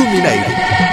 [0.00, 0.89] do Mineiro.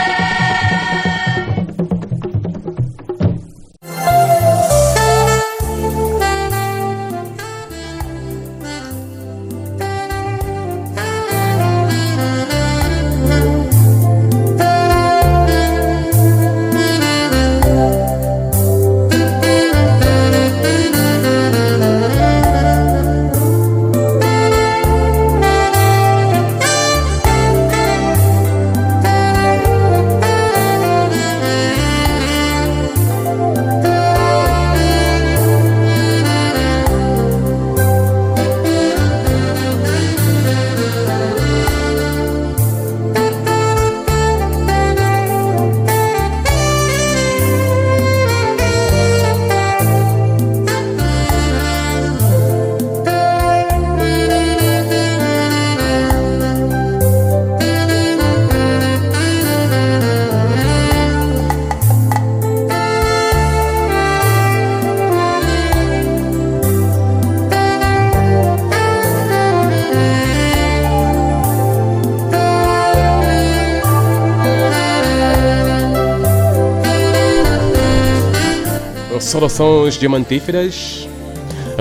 [79.27, 81.05] Saudações diamantíferas.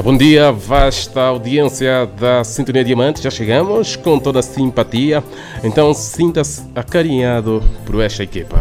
[0.02, 3.22] Bom dia, vasta audiência da Sintonia Diamante.
[3.22, 5.22] Já chegamos com toda a simpatia.
[5.62, 8.56] Então sinta-se acarinhado por esta equipa.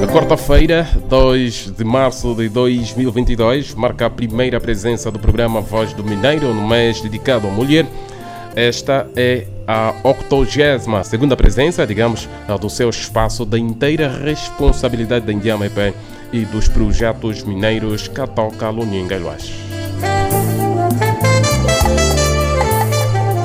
[0.00, 6.04] A quarta-feira, 2 de março de 2022, marca a primeira presença do programa Voz do
[6.04, 7.84] Mineiro no mês dedicado à mulher.
[8.56, 12.26] Esta é a 82 segunda presença, digamos,
[12.58, 15.94] do seu espaço da inteira responsabilidade da Indiama EP
[16.32, 19.52] e dos projetos mineiros Catoca, Luninga Luas.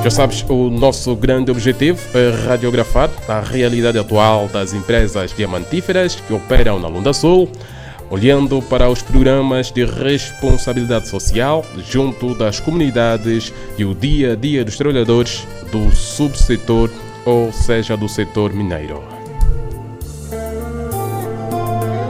[0.02, 6.32] Já sabes, o nosso grande objetivo é radiografar a realidade atual das empresas diamantíferas que
[6.32, 7.50] operam na Lunda Sul,
[8.12, 14.62] olhando para os programas de responsabilidade social junto das comunidades e o dia a dia
[14.62, 16.90] dos trabalhadores do subsetor,
[17.24, 19.02] ou seja, do setor mineiro.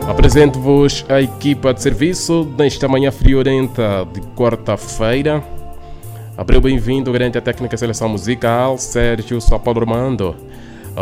[0.08, 5.40] Apresento-vos a equipa de serviço nesta manhã friorenta de quarta-feira.
[6.36, 10.34] Abriu bem-vindo, grande técnica seleção musical, Sérgio Paulo Armando.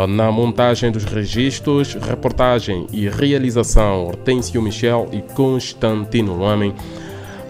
[0.07, 6.73] Na montagem dos registros, reportagem e realização, Hortêncio Michel e Constantino Luame.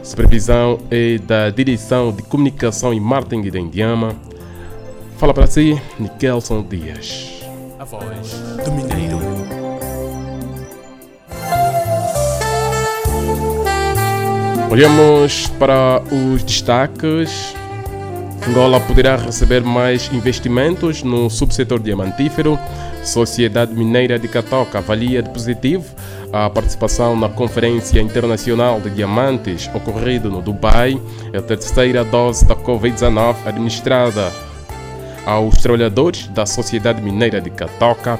[0.03, 4.15] Supervisão é da Direção de Comunicação e Marketing da Indiama.
[5.17, 7.43] Fala para si, Nikelson Dias.
[7.77, 8.31] A voz
[8.65, 9.19] do Mineiro.
[14.71, 17.55] Olhamos para os destaques
[18.47, 22.57] Angola poderá receber mais investimentos no subsetor diamantífero.
[23.03, 25.85] Sociedade Mineira de Catoca avalia de positivo
[26.33, 30.99] a participação na Conferência Internacional de Diamantes ocorrida no Dubai,
[31.37, 34.31] a terceira dose da Covid-19 administrada
[35.25, 38.19] aos trabalhadores da Sociedade Mineira de Catoca.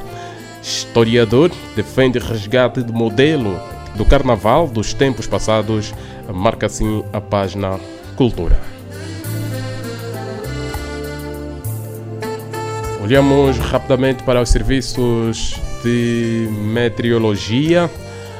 [0.62, 3.60] Historiador defende resgate do modelo
[3.96, 5.94] do carnaval dos tempos passados,
[6.32, 7.80] marca assim a página
[8.16, 8.71] Cultura.
[13.04, 17.90] Olhamos rapidamente para os serviços de meteorologia.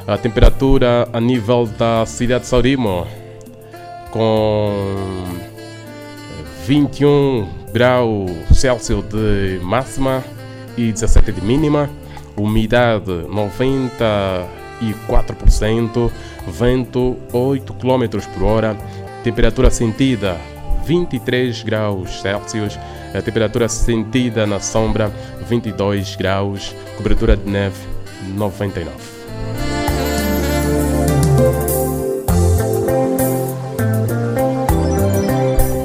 [0.08, 3.08] A temperatura a nível da cidade de Saurimo
[4.12, 4.72] com
[6.68, 10.24] 21 graus Celsius de máxima
[10.78, 11.90] e 17 de mínima.
[12.38, 16.12] Umidade 94%,
[16.48, 18.78] vento 8 km por hora,
[19.24, 20.38] temperatura sentida
[20.86, 22.78] 23 graus Celsius,
[23.14, 25.12] a temperatura sentida na sombra
[25.48, 27.78] 22 graus, cobertura de neve
[28.36, 28.92] 99.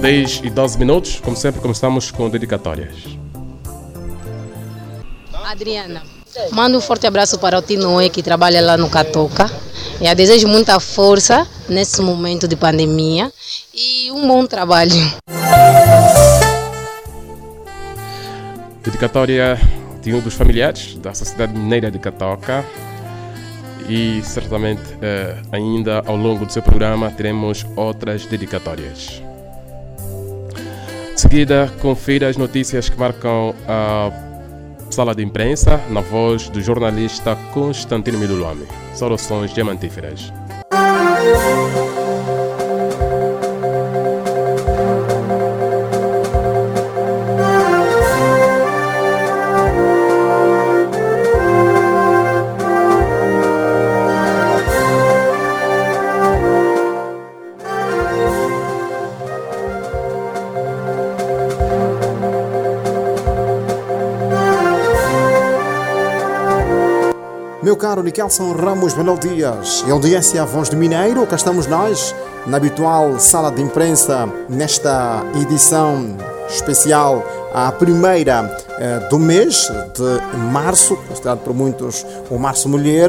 [0.00, 2.94] Dez e 12 minutos, como sempre, começamos com dedicatórias.
[5.44, 6.02] Adriana,
[6.52, 9.50] mando um forte abraço para o Tinoe que trabalha lá no Catoca.
[10.00, 13.32] Eu desejo muita força nesse momento de pandemia
[13.74, 14.94] e um bom trabalho.
[18.86, 19.58] Dedicatória
[20.00, 22.64] de um dos familiares da Sociedade Mineira de Catoca
[23.88, 29.20] e certamente eh, ainda ao longo do seu programa teremos outras dedicatórias.
[31.12, 34.12] De seguida, confira as notícias que marcam a
[34.90, 38.66] sala de imprensa na voz do jornalista Constantino Midulome.
[38.94, 40.32] Soluções diamantíferas.
[67.96, 72.14] Caro Nikelson Ramos Manuel Dias, em audiência Voz do Mineiro, cá estamos nós,
[72.46, 76.14] na habitual sala de imprensa, nesta edição
[76.46, 83.08] especial, a primeira eh, do mês de março, considerado por muitos o Março Mulher,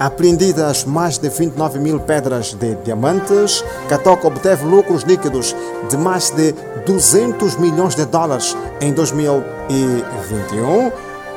[0.00, 5.54] apreendidas mais de 29 mil pedras de diamantes, Catoca obteve lucros líquidos
[5.88, 6.52] de mais de
[6.84, 10.90] 200 milhões de dólares em 2021,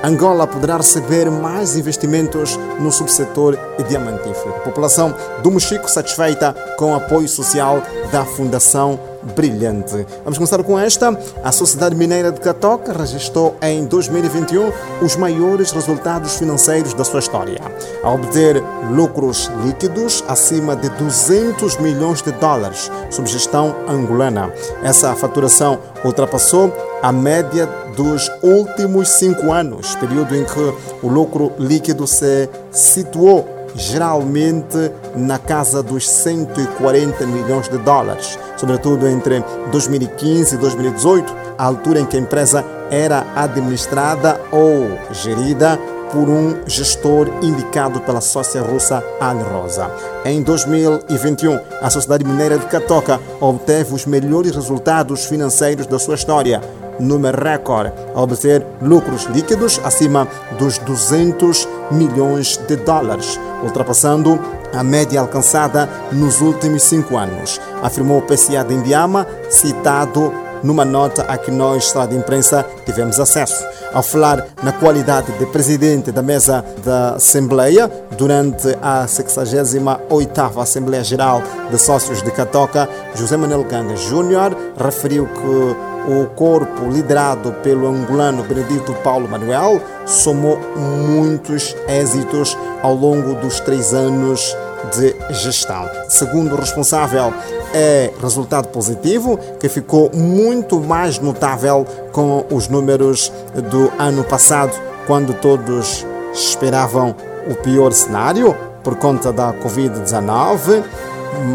[0.04, 3.58] Angola poderá receber mais investimentos no subsetor
[3.88, 4.54] diamantífero.
[4.64, 5.14] População
[5.44, 7.82] do Mochico satisfeita com o apoio social
[8.12, 10.06] da Fundação Brilhante.
[10.24, 11.18] Vamos começar com esta.
[11.44, 14.72] A Sociedade Mineira de Catoca registrou em 2021
[15.02, 17.60] os maiores resultados financeiros da sua história,
[18.04, 24.54] a obter lucros líquidos acima de 200 milhões de dólares sob gestão angolana.
[24.84, 30.74] Essa faturação ultrapassou a média dos últimos cinco anos, período em que
[31.04, 39.44] o lucro líquido se situou geralmente na casa dos 140 milhões de dólares, sobretudo entre
[39.72, 45.80] 2015 e 2018, a altura em que a empresa era administrada ou gerida
[46.12, 49.92] por um gestor indicado pela sócia russa Anne Rosa.
[50.26, 56.62] Em 2021, a Sociedade Mineira de Catoca obteve os melhores resultados financeiros da sua história
[57.00, 64.40] número recorde, a obter lucros líquidos acima dos 200 milhões de dólares, ultrapassando
[64.74, 70.32] a média alcançada nos últimos cinco anos, afirmou o PCA de Indiama, citado
[70.64, 73.66] numa nota a que nós, sala de imprensa, tivemos acesso.
[73.94, 81.42] Ao falar na qualidade de presidente da mesa da Assembleia, durante a 68ª Assembleia Geral
[81.72, 88.44] de Sócios de Catoca, José Manuel Ganga Júnior referiu que o corpo liderado pelo angolano
[88.44, 94.56] Benedito Paulo Manuel somou muitos êxitos ao longo dos três anos
[94.96, 95.88] de gestão.
[96.08, 97.34] Segundo o responsável,
[97.74, 103.32] é resultado positivo que ficou muito mais notável com os números
[103.70, 104.74] do ano passado,
[105.06, 107.16] quando todos esperavam
[107.50, 110.84] o pior cenário por conta da Covid-19,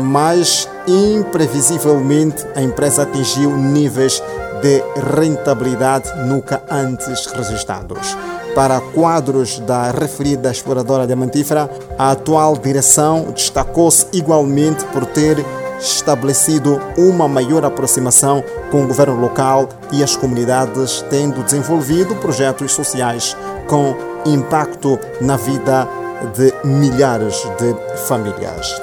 [0.04, 4.22] mas imprevisivelmente a empresa atingiu níveis
[4.64, 4.82] de
[5.14, 8.16] rentabilidade nunca antes registrados.
[8.54, 11.68] Para quadros da referida exploradora diamantífera,
[11.98, 15.44] a atual direção destacou-se igualmente por ter
[15.78, 23.36] estabelecido uma maior aproximação com o governo local e as comunidades, tendo desenvolvido projetos sociais
[23.68, 25.86] com impacto na vida
[26.34, 28.80] de milhares de famílias.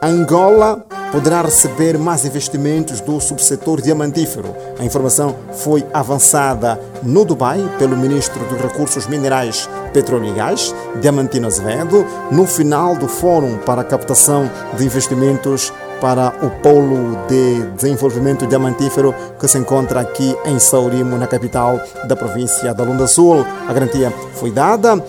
[0.00, 4.54] Angola poderá receber mais investimentos do subsetor diamantífero.
[4.78, 11.46] A informação foi avançada no Dubai pelo ministro dos Recursos Minerais, Petróleo e Gás, Diamantino
[11.46, 18.46] Azevedo, no final do Fórum para a Captação de Investimentos para o Polo de Desenvolvimento
[18.46, 23.44] Diamantífero que se encontra aqui em Saurimo, na capital da província da Lunda Sul.
[23.66, 25.02] A garantia foi dada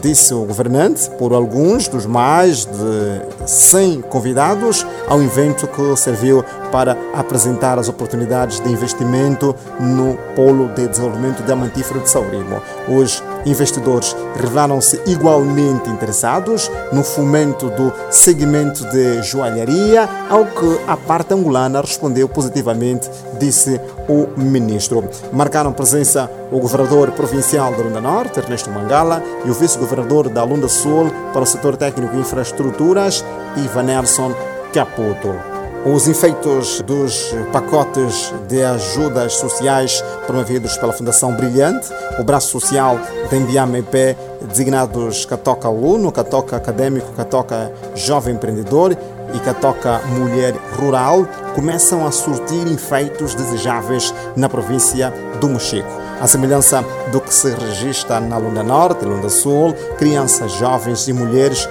[0.00, 6.98] disse o governante, por alguns dos mais de 100 convidados ao evento que serviu para
[7.14, 12.60] apresentar as oportunidades de investimento no Polo de Desenvolvimento Diamantífero de Saurimo.
[12.88, 21.32] Os investidores revelaram-se igualmente interessados no fomento do segmento de joalharia, ao que a parte
[21.32, 25.08] angolana respondeu positivamente, disse o ministro.
[25.32, 30.66] Marcaram presença o governador provincial da Lunda Norte, Ernesto Mangala, e o vice-governador da Lunda
[30.66, 33.24] Sul para o setor técnico e infraestruturas,
[33.56, 34.34] Ivan Nelson
[34.72, 35.53] Caputo.
[35.86, 41.88] Os efeitos dos pacotes de ajudas sociais promovidos pela Fundação Brilhante,
[42.18, 42.98] o braço social
[43.30, 44.16] da Indiama EP,
[44.48, 48.96] designados Catoca Aluno, Catoca Acadêmico, Catoca Jovem Empreendedor
[49.34, 55.88] e Catoca Mulher Rural começam a surtir efeitos desejáveis na província do Mochico.
[56.18, 61.12] A semelhança do que se registra na Lunda Norte e Lunda Sul, crianças, jovens e
[61.12, 61.68] mulheres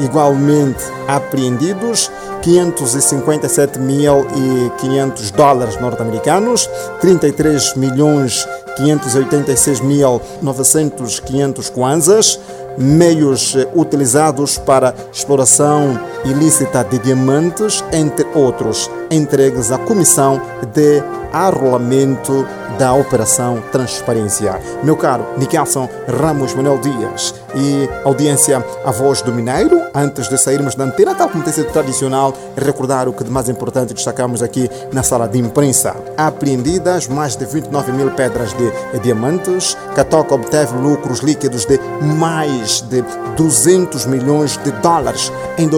[0.00, 2.10] igualmente apreendidos
[2.42, 6.68] 557.500 dólares norte-americanos,
[7.00, 12.38] 33 milhões 586 mil 900 500 kwanzas,
[12.76, 20.40] meios eh, utilizados para exploração ilícita de diamantes, entre outros, entregues à Comissão
[20.74, 21.02] de
[21.32, 22.46] Arrolamento
[22.78, 24.60] da Operação Transparência.
[24.82, 30.74] Meu caro Nikelson Ramos Manuel Dias e audiência A Voz do Mineiro, antes de sairmos
[30.74, 34.70] da antena, tal como tem sido tradicional, recordar o que de mais importante destacamos aqui
[34.92, 35.96] na sala de imprensa.
[36.16, 43.02] Apreendidas mais de 29 mil pedras de diamantes, Catoca obteve lucros líquidos de mais de
[43.36, 45.68] 200 milhões de dólares em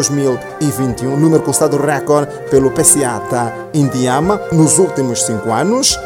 [0.61, 5.99] 2021, número constado recorde pelo PCA da Indiama nos últimos cinco anos.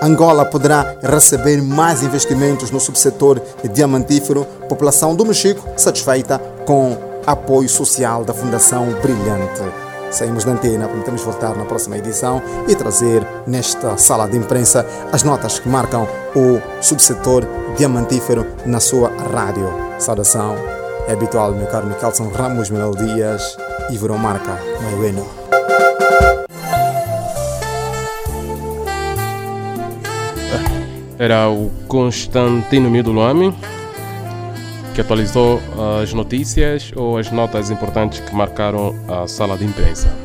[0.00, 3.40] Angola poderá receber mais investimentos no subsetor
[3.72, 4.44] diamantífero.
[4.68, 9.62] População do Mexico satisfeita com apoio social da Fundação Brilhante.
[10.10, 15.22] Saímos da antena, prometemos voltar na próxima edição e trazer nesta sala de imprensa as
[15.22, 17.46] notas que marcam o subsetor
[17.76, 19.66] diamantífero na sua rádio.
[19.98, 20.81] Saudação
[21.12, 23.56] habitual, meu caro Micalson Ramos Manuel Dias
[23.90, 25.42] e Verão Marca, Maiueno.
[31.22, 33.54] era o Constantino Midulami,
[34.92, 35.60] que atualizou
[36.02, 40.21] as notícias ou as notas importantes que marcaram a sala de imprensa.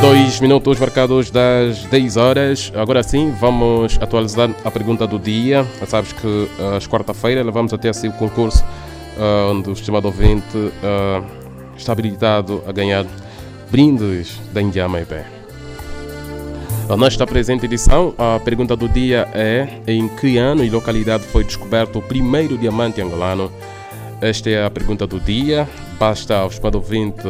[0.00, 2.72] Dois minutos marcados das 10 horas.
[2.76, 5.66] Agora sim, vamos atualizar a pergunta do dia.
[5.86, 11.24] Sabes que às quarta-feira levamos até assim o concurso uh, onde o estimado ouvinte uh,
[11.76, 13.04] está habilitado a ganhar
[13.70, 15.14] brindes da Indiama IP.
[16.96, 21.98] Nesta presente edição, a pergunta do dia é: em que ano e localidade foi descoberto
[21.98, 23.52] o primeiro diamante angolano?
[24.20, 25.68] Esta é a pergunta do dia.
[25.98, 27.26] Basta ao estimado ouvinte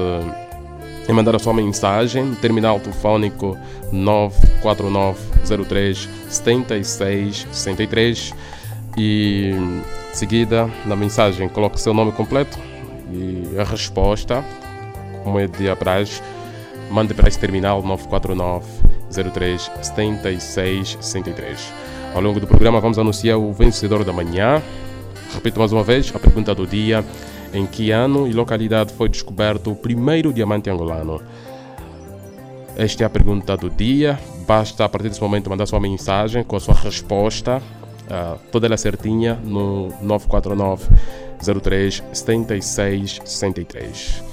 [1.09, 3.57] e mandar a sua mensagem, terminal telefónico
[3.91, 8.35] 94903 7663
[8.97, 9.53] e
[10.13, 12.59] seguida na mensagem coloque seu nome completo
[13.11, 14.45] e a resposta,
[15.25, 16.23] como é de apraz,
[16.91, 18.67] mande para esse terminal 949
[19.33, 21.73] 03 76 63.
[22.15, 24.63] Ao longo do programa vamos anunciar o vencedor da manhã.
[25.33, 27.03] Repito mais uma vez a pergunta do dia:
[27.53, 31.21] em que ano e localidade foi descoberto o primeiro diamante angolano?
[32.77, 34.19] Esta é a pergunta do dia.
[34.47, 37.61] Basta a partir desse momento mandar sua mensagem com a sua resposta,
[38.05, 40.87] uh, toda ela certinha, no 949
[41.61, 44.25] 03 76 63.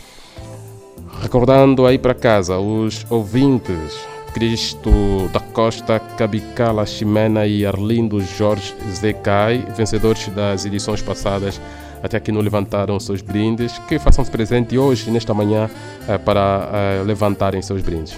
[1.21, 4.05] Recordando aí para casa os ouvintes
[4.35, 11.59] Cristo da Costa, Cabicala Ximena e Arlindo Jorge Zecai, vencedores das edições passadas,
[12.05, 15.69] até aqui não levantaram seus brindes, que façam-se presente hoje, nesta manhã,
[16.07, 18.17] eh, para eh, levantarem seus brindes.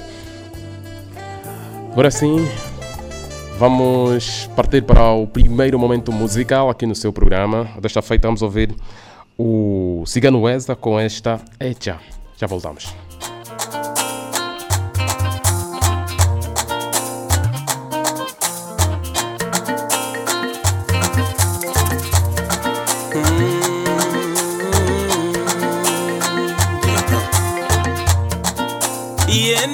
[1.92, 2.48] Agora sim,
[3.58, 7.68] vamos partir para o primeiro momento musical aqui no seu programa.
[7.82, 8.76] Desta feita, vamos ouvir
[9.38, 11.98] o Cigano Weza com esta Echa.
[12.38, 13.07] Já voltamos.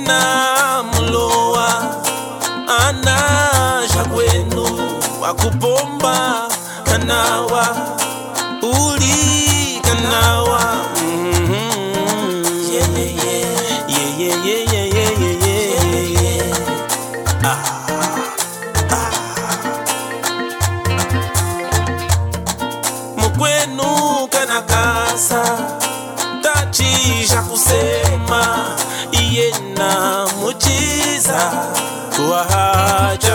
[0.07, 1.67] ana mulowa
[2.87, 3.17] ana
[3.87, 4.65] zvakwenu
[5.21, 6.47] wakupomba
[6.83, 7.67] kanawa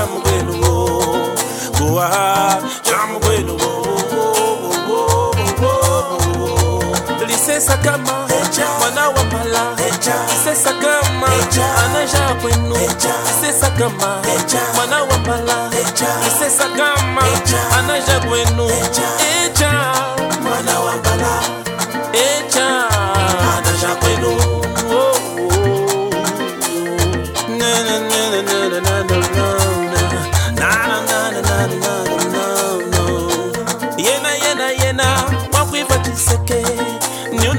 [0.07, 1.03] mukwenuwo
[1.79, 3.69] kuwahacha mukwenuwo
[7.27, 8.29] lisesa kama
[8.79, 9.75] mwana wa mala
[10.29, 11.29] lisesa kama
[11.85, 12.77] anaja kwenu
[13.27, 14.23] lisesa kama
[14.77, 15.69] mwana wa mala
[16.25, 17.23] lisesa kama
[17.79, 18.71] anaja kwenu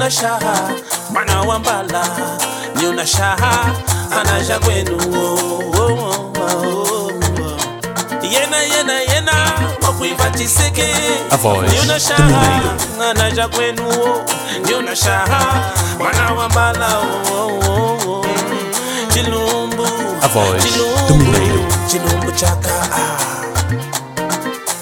[0.10, 0.70] na shaha
[1.12, 2.04] mwana wa mbala
[2.82, 3.66] nyu na shaha
[4.22, 7.12] anaja kwenu oh, oh, oh,
[8.32, 9.34] yena yena yena
[9.82, 10.88] makuiva tiseke.
[11.74, 12.62] Nyu na shaha
[13.10, 13.84] anaja kwenu
[14.70, 17.01] nyu na shaha mwana wa mbala
[19.13, 19.88] chilumbu
[20.62, 23.20] chilumbu chilumbu chaka ah.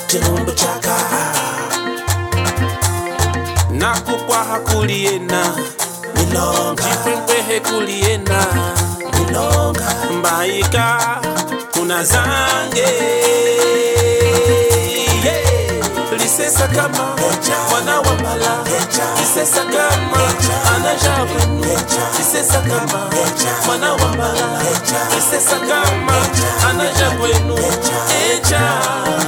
[0.08, 0.87] chilumbu chaka.
[4.46, 5.56] Kuliena.
[6.16, 6.84] Milonga.
[6.84, 8.46] Chipwempwehe kuliena.
[9.14, 9.88] Milonga.
[10.20, 10.98] Mbaika
[11.74, 12.88] kuna zange.
[15.24, 16.20] Yeah.
[16.20, 17.16] lisesa kama
[17.72, 18.58] mwana wa mala.
[19.20, 20.24] Lisesa kama
[20.76, 21.66] anaja kwenu
[22.18, 23.10] lisesa kama
[23.66, 24.62] mwana wa mala.
[25.16, 26.14] Lisesa kama
[26.70, 27.58] anaja kwenu
[28.34, 28.60] echa.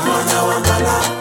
[0.06, 1.19] Mwana wa mala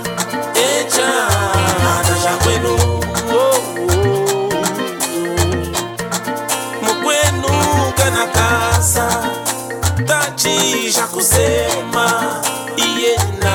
[11.38, 12.34] sema
[12.76, 13.54] iye na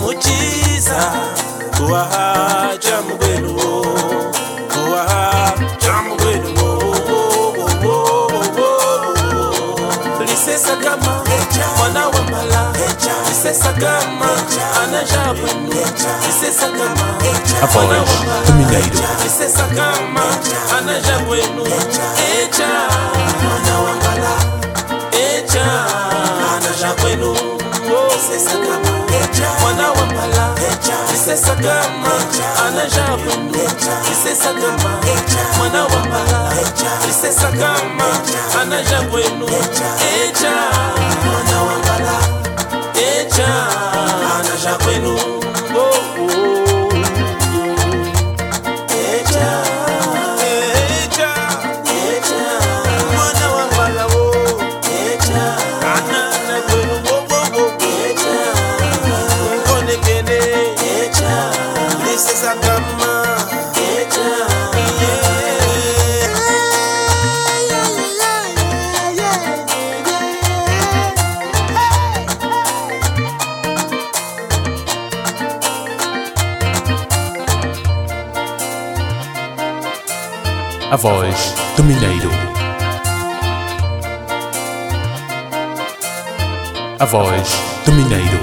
[0.00, 1.12] mujiza
[1.76, 3.60] tuwaha chamugwenu
[4.74, 6.84] tuwaha chamugwenu
[10.26, 11.22] lisesa kama
[11.78, 12.72] mwana wa mbala.
[13.28, 14.30] Lisesa kama
[14.82, 15.72] anaja wenu
[16.26, 17.06] lisesa kama
[17.74, 18.78] mwana wa mbala.
[19.24, 20.22] lisesa kama
[20.78, 21.66] anaja wenu
[22.42, 22.88] echa.
[28.34, 30.54] Echa, mwana wa mpala
[31.12, 32.10] lisesakama
[32.66, 33.30] anajabu
[35.12, 36.52] Echa, mwana wa mpala
[37.06, 38.04] lisesakama
[38.62, 40.54] anajabwenu Echa,
[41.24, 42.18] mwana wa mpala
[42.96, 43.46] eja
[44.38, 45.18] anajakwenu
[80.94, 82.30] A voz do Mineiro.
[87.00, 88.38] A voz do Mineiro.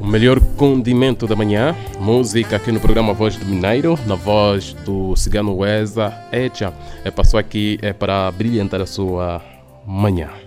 [0.00, 5.14] O melhor condimento da manhã, música aqui no programa Voz do Mineiro, na voz do
[5.14, 6.74] cigano Weza Echa,
[7.14, 9.40] passou aqui é, para brilhantar a sua
[9.86, 10.45] manhã.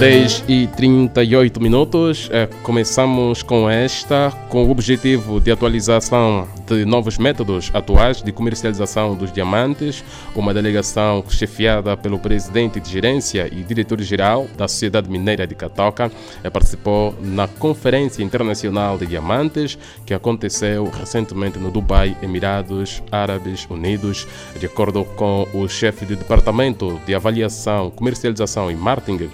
[0.00, 7.18] 10 e 38 minutos, eh, começamos com esta, com o objetivo de atualização de novos
[7.18, 10.02] métodos atuais de comercialização dos diamantes.
[10.34, 16.10] Uma delegação chefiada pelo presidente de gerência e diretor-geral da Sociedade Mineira de Catoca
[16.42, 24.26] eh, participou na Conferência Internacional de Diamantes que aconteceu recentemente no Dubai, Emirados Árabes Unidos.
[24.58, 29.28] De acordo com o chefe de departamento de avaliação, comercialização e marketing,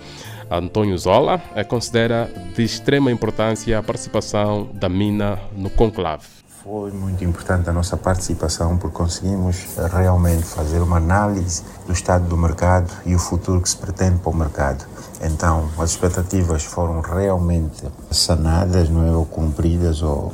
[0.51, 6.25] Antônio Zola eh, considera de extrema importância a participação da mina no conclave.
[6.63, 12.37] Foi muito importante a nossa participação porque conseguimos realmente fazer uma análise do estado do
[12.37, 14.85] mercado e o futuro que se pretende para o mercado.
[15.23, 20.33] Então, as expectativas foram realmente sanadas, não é, ou cumpridas, ou...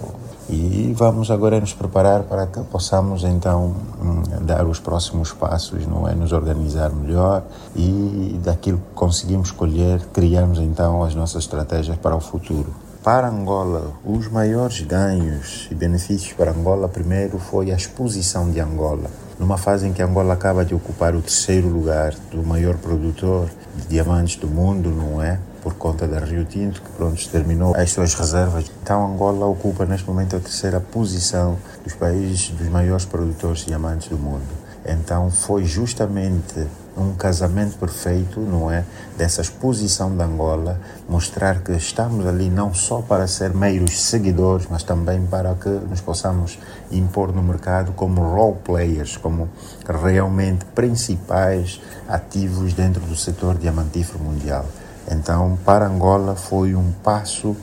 [0.53, 6.07] E vamos agora nos preparar para que possamos então hum, dar os próximos passos, não
[6.07, 6.15] é?
[6.15, 7.43] Nos organizar melhor
[7.75, 12.71] e daquilo que conseguimos colher, criarmos então as nossas estratégias para o futuro.
[13.03, 19.09] Para Angola, os maiores ganhos e benefícios para Angola, primeiro foi a exposição de Angola.
[19.41, 23.89] Numa fase em que Angola acaba de ocupar o terceiro lugar do maior produtor de
[23.89, 25.39] diamantes do mundo, não é?
[25.63, 28.71] Por conta da Rio Tinto, que pronto, terminou as suas reservas.
[28.83, 34.09] Então Angola ocupa neste momento a terceira posição dos países dos maiores produtores de diamantes
[34.09, 34.43] do mundo.
[34.85, 38.85] Então foi justamente um casamento perfeito, não é?
[39.17, 44.83] Dessa exposição de Angola, mostrar que estamos ali não só para ser meros seguidores, mas
[44.83, 46.59] também para que nos possamos
[46.91, 49.49] impor no mercado como role players, como
[49.87, 54.67] realmente principais ativos dentro do setor diamantífero mundial.
[55.11, 57.57] Então, para Angola foi um passo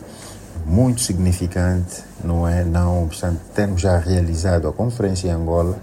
[0.66, 2.64] muito significante, não é?
[2.64, 5.78] Não obstante termos já realizado a conferência em Angola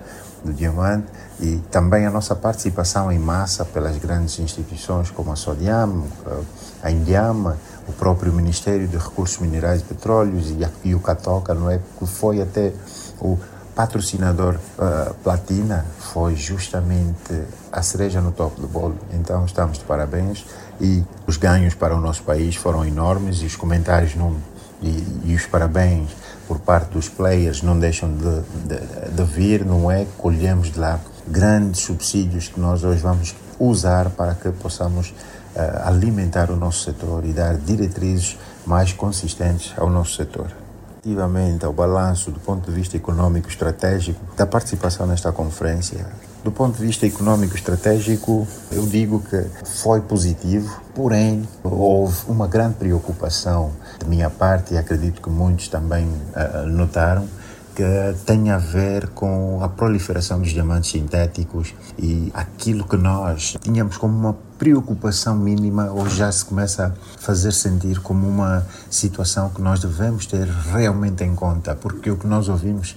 [0.44, 1.06] do diamante,
[1.40, 6.04] e também a nossa participação em massa pelas grandes instituições como a Sodiam,
[6.82, 11.78] a Indiama, o próprio Ministério de Recursos Minerais e Petróleos e, o Catoca, não é?
[11.98, 12.72] Que foi até
[13.20, 13.38] o
[13.74, 18.96] patrocinador uh, platina, foi justamente a cereja no topo do bolo.
[19.12, 20.46] Então estamos de parabéns
[20.80, 24.36] e os ganhos para o nosso país foram enormes e os comentários não,
[24.82, 26.10] e, e os parabéns
[26.46, 30.06] por parte dos players não deixam de, de, de vir, não é?
[30.16, 36.50] Colhemos de lá grandes subsídios que nós hoje vamos usar para que possamos uh, alimentar
[36.50, 40.52] o nosso setor e dar diretrizes mais consistentes ao nosso setor.
[41.04, 46.04] Relativamente ao balanço do ponto de vista econômico estratégico da participação nesta conferência,
[46.46, 52.76] do ponto de vista econômico estratégico, eu digo que foi positivo, porém houve uma grande
[52.76, 57.26] preocupação de minha parte e acredito que muitos também uh, notaram
[57.74, 57.82] que
[58.24, 64.16] tem a ver com a proliferação dos diamantes sintéticos e aquilo que nós tínhamos como
[64.16, 69.80] uma preocupação mínima hoje já se começa a fazer sentir como uma situação que nós
[69.80, 72.94] devemos ter realmente em conta, porque o que nós ouvimos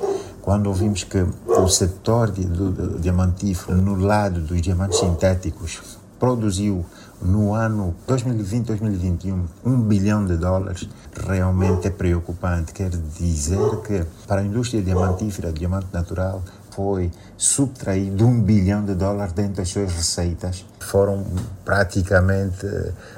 [0.50, 5.80] quando ouvimos que o setor de, do, diamantífero no lado dos diamantes sintéticos
[6.20, 6.84] produziu
[7.22, 10.90] no ano 2020-2021 um bilhão de dólares,
[11.28, 12.74] realmente é preocupante.
[12.74, 19.34] Quer dizer que para a indústria diamantífera, diamante natural, foi subtraído um bilhão de dólares
[19.34, 20.66] dentro das suas receitas.
[20.80, 21.28] Foram
[21.64, 22.66] praticamente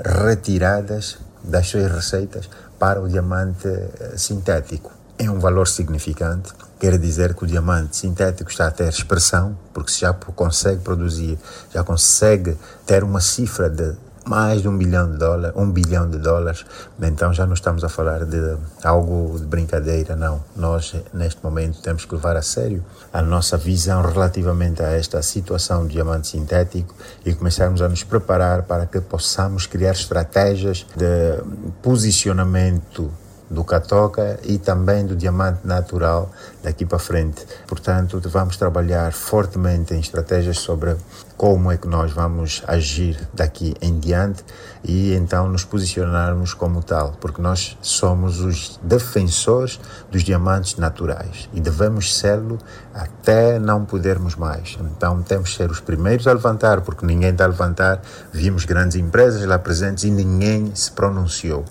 [0.04, 4.92] retiradas das suas receitas para o diamante eh, sintético.
[5.18, 9.92] É um valor significante Quer dizer que o diamante sintético está a ter expressão, porque
[9.92, 11.38] já consegue produzir,
[11.72, 13.94] já consegue ter uma cifra de
[14.26, 16.66] mais de um bilhão de dólares, um bilhão de dólares,
[17.00, 20.44] então já não estamos a falar de algo de brincadeira, não.
[20.56, 25.84] Nós, neste momento, temos que levar a sério a nossa visão relativamente a esta situação
[25.84, 31.44] do diamante sintético e começarmos a nos preparar para que possamos criar estratégias de
[31.84, 33.12] posicionamento
[33.52, 36.32] do catoca e também do diamante natural
[36.64, 37.46] daqui para frente.
[37.68, 40.96] Portanto, vamos trabalhar fortemente em estratégias sobre
[41.36, 44.46] como é que nós vamos agir daqui em diante
[44.84, 51.60] e então nos posicionarmos como tal, porque nós somos os defensores dos diamantes naturais e
[51.60, 52.58] devemos serlo
[52.94, 54.78] até não podermos mais.
[54.80, 58.02] Então temos que ser os primeiros a levantar, porque ninguém está a levantar.
[58.32, 61.66] Vimos grandes empresas lá presentes e ninguém se pronunciou.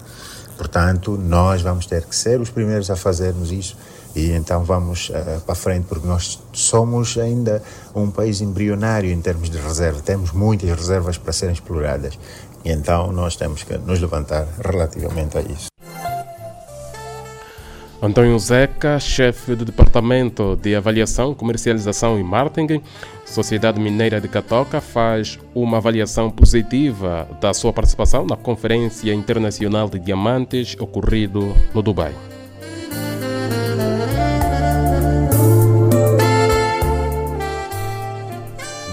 [0.61, 3.79] Portanto, nós vamos ter que ser os primeiros a fazermos isso
[4.14, 7.62] e então vamos uh, para frente, porque nós somos ainda
[7.94, 12.18] um país embrionário em termos de reserva, temos muitas reservas para serem exploradas
[12.62, 15.69] e então nós temos que nos levantar relativamente a isso.
[18.02, 22.80] Antônio Zeca, chefe do Departamento de Avaliação, Comercialização e Marketing,
[23.26, 29.98] Sociedade Mineira de Catoca, faz uma avaliação positiva da sua participação na Conferência Internacional de
[29.98, 32.14] Diamantes ocorrido no Dubai.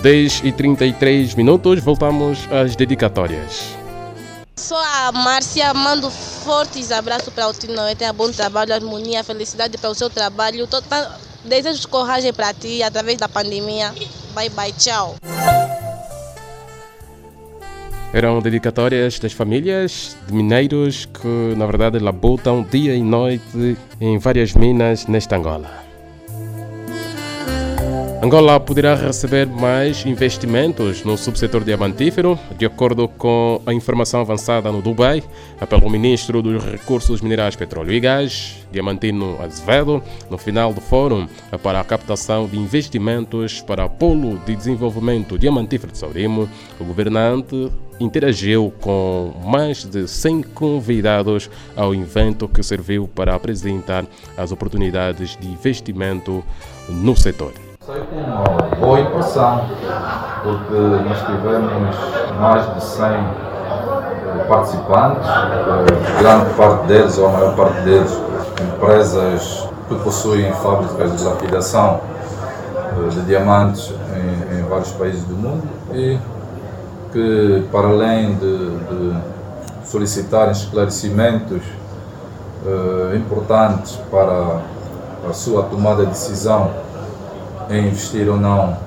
[0.04, 3.77] Dez e trinta e três minutos, voltamos às dedicatórias.
[4.58, 9.92] Sou a Márcia, mando fortes abraços para o Tino, tenha bom trabalho, harmonia, felicidade para
[9.92, 10.66] o seu trabalho.
[10.66, 11.16] Tô, tá,
[11.46, 13.94] desejo coragem para ti através da pandemia.
[14.34, 15.16] Bye bye, tchau.
[18.12, 24.54] Eram dedicatórias das famílias de mineiros que, na verdade, labutam dia e noite em várias
[24.54, 25.87] minas nesta Angola.
[28.28, 34.82] Angola poderá receber mais investimentos no subsetor diamantífero, de acordo com a informação avançada no
[34.82, 35.24] Dubai
[35.70, 41.26] pelo ministro dos Recursos Minerais, Petróleo e Gás, Diamantino Azevedo, no final do fórum
[41.64, 46.50] para a captação de investimentos para o Polo de Desenvolvimento Diamantífero de Saurimo.
[46.82, 54.52] O governante interagiu com mais de 100 convidados ao evento que serviu para apresentar as
[54.52, 56.44] oportunidades de investimento
[56.90, 57.67] no setor.
[57.88, 58.44] Sei com uma
[58.82, 59.62] boa impressão,
[60.44, 61.96] porque nós tivemos
[62.38, 68.12] mais de 100 eh, participantes, eh, grande parte deles, ou a maior parte deles,
[68.62, 72.02] empresas que possuem fábricas de lapidação
[72.76, 76.20] eh, de diamantes em, em vários países do mundo e
[77.14, 79.18] que, para além de, de
[79.86, 81.64] solicitar esclarecimentos
[83.16, 84.60] importantes para
[85.30, 86.86] a sua tomada de decisão
[87.70, 88.78] em investir ou não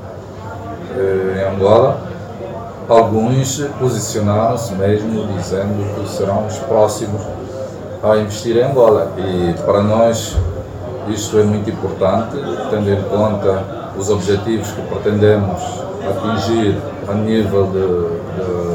[0.97, 2.01] eh, em Angola.
[2.89, 7.23] Alguns posicionaram-se mesmo dizendo que serão os próximos
[8.03, 9.13] a investir em Angola.
[9.19, 10.37] E para nós
[11.09, 12.37] isto é muito importante,
[12.71, 13.65] tendo em conta
[13.97, 15.61] os objetivos que pretendemos
[16.09, 16.77] atingir
[17.09, 17.69] a nível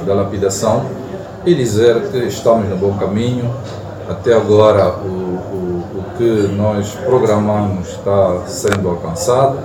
[0.06, 0.86] da lapidação
[1.46, 3.54] e dizer que estamos no bom caminho.
[4.10, 9.58] Até agora o, o, o que nós programamos está sendo alcançado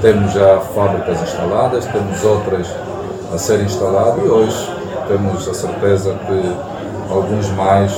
[0.00, 2.66] temos já fábricas instaladas, temos outras
[3.34, 7.92] a serem instaladas e hoje temos a certeza que alguns mais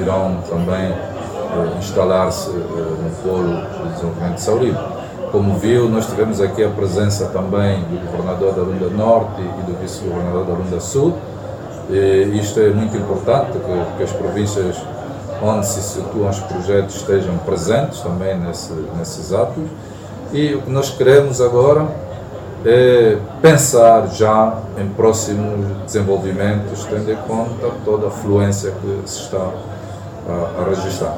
[0.00, 4.78] irão também eh, instalar-se eh, no Polo de Desenvolvimento de Sauribe.
[5.30, 9.78] Como viu, nós tivemos aqui a presença também do governador da Lunda Norte e do
[9.80, 11.14] vice-governador da Lunda Sul.
[11.90, 14.76] E isto é muito importante, que, que, as províncias
[15.42, 19.64] onde se situam os projetos estejam presentes também nesse, nesses atos.
[20.32, 21.86] E o que nós queremos agora
[22.64, 29.50] é pensar já em próximos desenvolvimentos, tendo em conta toda a fluência que se está
[30.28, 31.16] a, a registrar.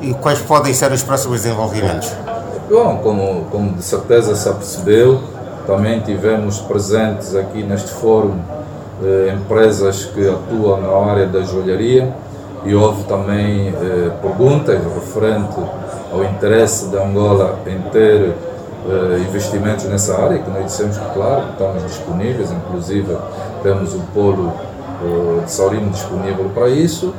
[0.00, 2.12] E quais podem ser os próximos desenvolvimentos?
[2.68, 5.20] Bom, como, como de certeza se apercebeu,
[5.66, 8.38] também tivemos presentes aqui neste fórum
[9.02, 12.12] eh, empresas que atuam na área da joalharia
[12.64, 15.56] e houve também eh, perguntas referente
[16.14, 21.50] ao interesse da Angola em ter uh, investimentos nessa área, que nós dissemos que, claro,
[21.50, 23.16] estamos disponíveis, inclusive
[23.62, 27.12] temos o polo uh, de Saurino disponível para isso,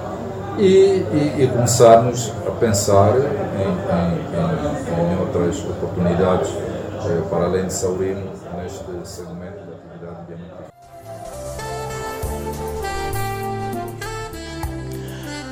[0.57, 7.65] e, e, e, começarmos a pensar em, em, em, em outras oportunidades uh, para além
[7.65, 8.23] de Saurino
[8.61, 9.44] neste segmento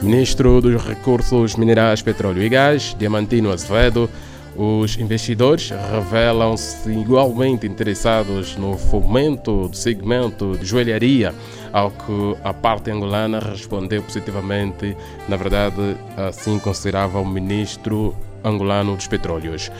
[0.03, 4.09] Ministro dos Recursos Minerais, Petróleo e Gás, Diamantino Azevedo,
[4.53, 11.33] os investidores revelam-se igualmente interessados no fomento do segmento de joelharia,
[11.71, 14.93] ao que a parte angolana respondeu positivamente.
[15.29, 18.13] Na verdade, assim considerava o ministro
[18.43, 19.71] angolano dos Petróleos.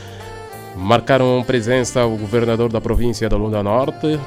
[0.74, 4.18] Marcaram presença o governador da província da Lunda Norte,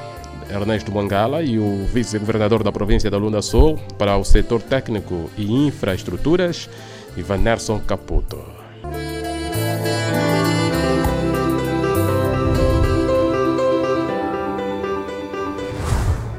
[0.50, 5.68] Ernesto Mangala e o vice-governador da província da Lunda Sul para o setor técnico e
[5.68, 6.70] infraestruturas,
[7.16, 8.38] Ivan Nerson Caputo.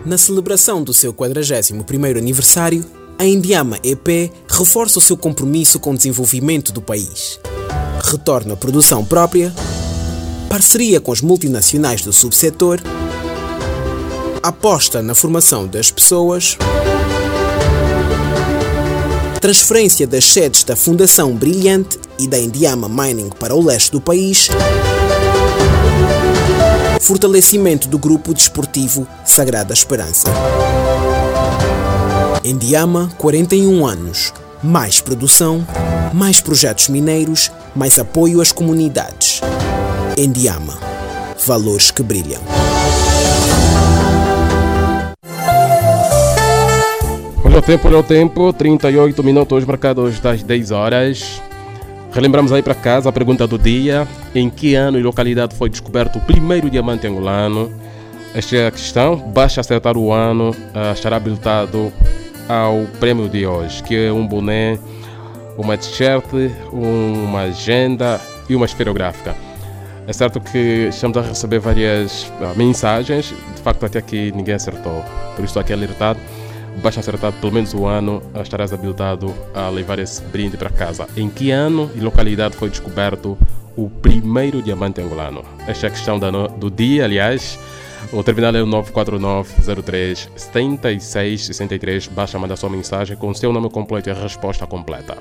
[0.04, 2.82] Na celebração do seu 41º aniversário,
[3.18, 7.38] a Indiama EP reforça o seu compromisso com o desenvolvimento do país.
[8.02, 9.52] Retorna à produção própria,
[10.48, 12.80] parceria com as multinacionais do subsetor
[14.42, 16.56] aposta na formação das pessoas,
[19.40, 24.48] transferência das sedes da Fundação Brilhante e da Indiama Mining para o leste do país,
[27.00, 30.28] fortalecimento do grupo desportivo Sagrada Esperança.
[32.44, 34.32] Indiama, 41 anos.
[34.62, 35.66] Mais produção,
[36.12, 39.40] mais projetos mineiros, mais apoio às comunidades.
[40.16, 40.78] Indiama.
[41.46, 42.42] Valores que brilham.
[47.58, 51.42] O tempo, o tempo, 38 minutos marcados das 10 horas.
[52.12, 56.16] Relembramos aí para casa a pergunta do dia: em que ano e localidade foi descoberto
[56.16, 57.72] o primeiro diamante angolano?
[58.32, 59.16] Esta é a questão.
[59.16, 61.92] Basta acertar o ano, uh, estará habilitado
[62.48, 64.78] ao prêmio de hoje, que é um boné,
[65.56, 66.24] uma t-shirt,
[66.72, 69.34] uma agenda e uma esferográfica.
[70.06, 75.04] É certo que estamos a receber várias uh, mensagens, de facto até aqui ninguém acertou,
[75.34, 76.20] por isso aqui alertado
[76.82, 81.06] basta acertar pelo menos o ano, estarás habilitado a levar esse brinde para casa.
[81.16, 83.36] Em que ano e localidade foi descoberto
[83.76, 85.44] o primeiro diamante angolano?
[85.66, 87.58] Esta é a questão do dia, aliás.
[88.12, 92.06] O terminal é o 94903 7663.
[92.08, 95.16] Basta mandar sua mensagem com seu nome completo e a resposta completa.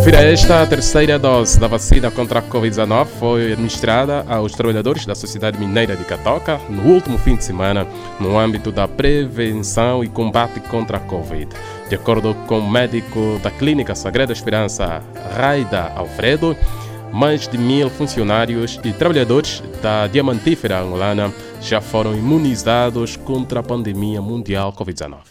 [0.00, 5.14] Confira esta, a terceira dose da vacina contra a Covid-19 foi administrada aos trabalhadores da
[5.14, 7.86] Sociedade Mineira de Catoca no último fim de semana,
[8.18, 11.50] no âmbito da prevenção e combate contra a Covid.
[11.86, 15.02] De acordo com o médico da Clínica Sagrada Esperança,
[15.36, 16.56] Raida Alfredo,
[17.12, 24.22] mais de mil funcionários e trabalhadores da diamantífera angolana já foram imunizados contra a pandemia
[24.22, 25.29] mundial Covid-19.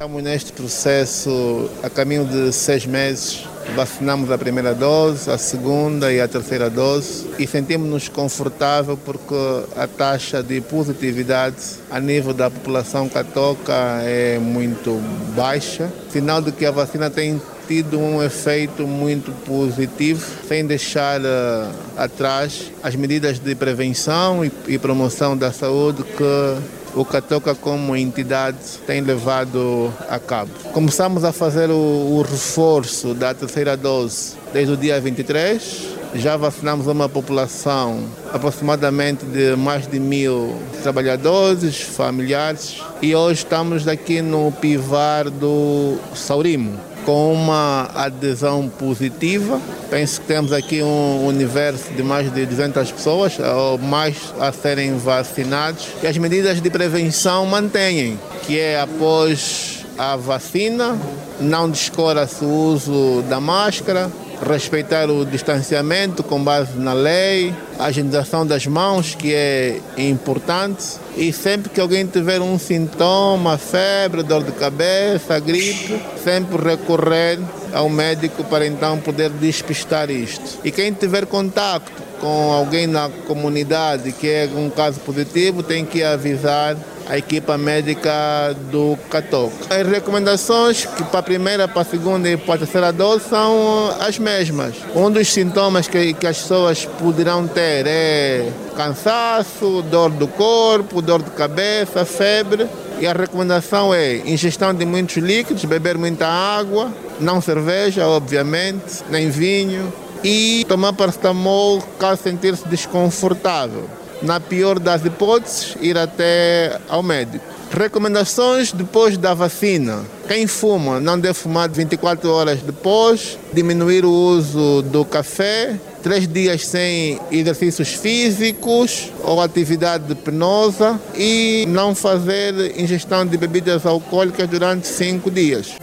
[0.00, 3.44] Estamos neste processo a caminho de seis meses.
[3.74, 9.34] Vacinamos a primeira dose, a segunda e a terceira dose e sentimos-nos confortável porque
[9.76, 11.56] a taxa de positividade
[11.90, 15.02] a nível da população catoca é muito
[15.34, 21.68] baixa, sinal de que a vacina tem tido um efeito muito positivo, sem deixar eh,
[21.96, 28.58] atrás as medidas de prevenção e, e promoção da saúde que o Catoca como entidade
[28.86, 30.50] tem levado a cabo.
[30.72, 35.98] Começamos a fazer o, o reforço da terceira dose desde o dia 23.
[36.14, 44.22] Já vacinamos uma população aproximadamente de mais de mil trabalhadores, familiares e hoje estamos aqui
[44.22, 49.58] no pivar do Saurimo com uma adesão positiva.
[49.88, 54.98] Penso que temos aqui um universo de mais de 200 pessoas, ou mais a serem
[54.98, 55.88] vacinados.
[56.02, 60.98] E as medidas de prevenção mantêm, que é após a vacina,
[61.40, 64.10] não descora-se o uso da máscara,
[64.46, 71.32] respeitar o distanciamento com base na lei, a higienização das mãos, que é importante, e
[71.32, 77.38] sempre que alguém tiver um sintoma, febre, dor de cabeça, gripe, sempre recorrer
[77.72, 80.58] ao médico para então poder despistar isto.
[80.64, 86.02] E quem tiver contato com alguém na comunidade que é um caso positivo, tem que
[86.02, 86.76] avisar
[87.08, 89.74] a equipa médica do Catoca.
[89.74, 93.94] As recomendações que para a primeira, para a segunda e para a terceira dose são
[93.98, 94.74] as mesmas.
[94.94, 101.22] Um dos sintomas que, que as pessoas poderão ter é cansaço, dor do corpo, dor
[101.22, 102.68] de cabeça, febre.
[103.00, 109.30] E a recomendação é ingestão de muitos líquidos, beber muita água, não cerveja, obviamente, nem
[109.30, 109.92] vinho,
[110.24, 113.88] e tomar paracetamol caso sentir-se desconfortável.
[114.22, 117.44] Na pior das hipóteses, ir até ao médico.
[117.70, 120.02] Recomendações depois da vacina.
[120.26, 126.66] Quem fuma não deve fumar 24 horas depois, diminuir o uso do café, três dias
[126.66, 135.30] sem exercícios físicos ou atividade penosa e não fazer ingestão de bebidas alcoólicas durante cinco
[135.30, 135.74] dias.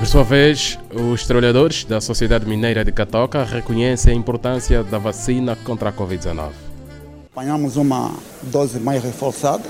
[0.00, 5.54] Por sua vez, os trabalhadores da Sociedade Mineira de Catoca reconhecem a importância da vacina
[5.54, 6.52] contra a Covid-19.
[7.30, 8.10] Apanhamos uma
[8.44, 9.62] dose mais reforçada.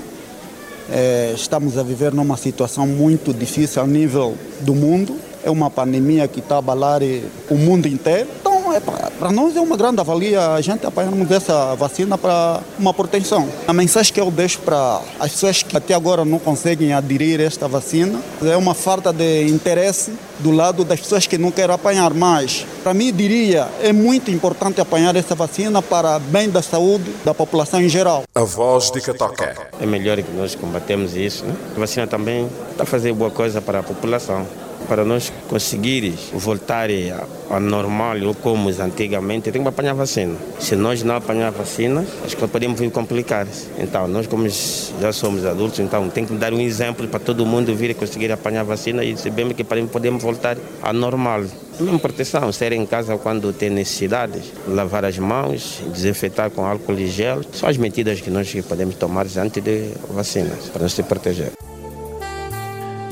[0.89, 5.17] Eh, estamos a viver numa situação muito difícil a nível do mundo.
[5.43, 8.29] É uma pandemia que está a abalar eh, o mundo inteiro.
[8.77, 12.93] Então, é, para nós é uma grande avalia a gente apanharmos essa vacina para uma
[12.93, 13.47] proteção.
[13.67, 17.43] A mensagem que eu deixo para as pessoas que até agora não conseguem aderir a
[17.43, 22.13] esta vacina é uma falta de interesse do lado das pessoas que não querem apanhar.
[22.13, 27.33] Mas, para mim, diria, é muito importante apanhar essa vacina para bem da saúde da
[27.33, 28.23] população em geral.
[28.33, 29.55] A voz de Catoca.
[29.79, 31.45] É melhor que nós combatemos isso.
[31.45, 31.55] Né?
[31.75, 34.45] A vacina também está a fazer boa coisa para a população.
[34.87, 36.89] Para nós conseguir voltar
[37.49, 40.35] ao normal ou como antigamente, tem que apanhar vacina.
[40.59, 43.47] Se nós não apanhar vacina, as coisas podemos vir complicar.
[43.77, 44.47] Então, nós como
[44.99, 48.63] já somos adultos, então tem que dar um exemplo para todo mundo vir conseguir apanhar
[48.63, 51.43] vacina e sabemos que podemos voltar ao normal.
[51.79, 57.07] Mesmo proteção, ser em casa quando tem necessidade, lavar as mãos, desinfetar com álcool e
[57.07, 61.51] gel, são as medidas que nós podemos tomar antes de vacinas, para nos proteger.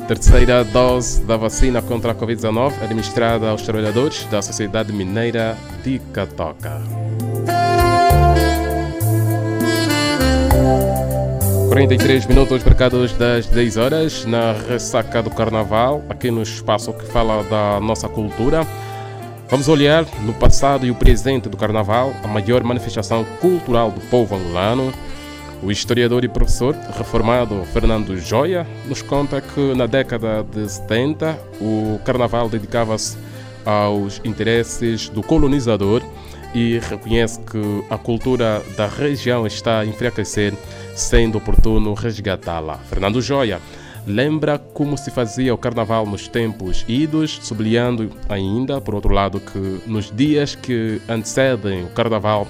[0.10, 6.82] Terceira dose da vacina contra a Covid-19 administrada aos trabalhadores da Sociedade Mineira de Catoca.
[11.68, 17.44] 43 minutos marcados das 10 horas na ressaca do Carnaval, aqui no espaço que fala
[17.44, 18.66] da nossa cultura.
[19.48, 24.36] Vamos olhar no passado e o presente do Carnaval, a maior manifestação cultural do povo
[24.36, 24.92] angolano.
[25.62, 32.00] O historiador e professor reformado Fernando Joia nos conta que na década de 70 o
[32.06, 33.18] Carnaval dedicava-se
[33.66, 36.02] aos interesses do colonizador
[36.56, 40.54] e reconhece que a cultura da região está a enfraquecer,
[40.96, 42.78] sendo oportuno resgatá-la.
[42.78, 43.60] Fernando Joia
[44.08, 49.82] lembra como se fazia o carnaval nos tempos idos, sublinhando ainda, por outro lado, que
[49.86, 52.48] nos dias que antecedem o carnaval